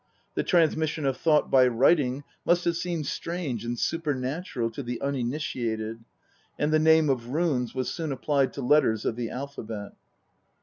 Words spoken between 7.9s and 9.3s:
soon applied to letters of the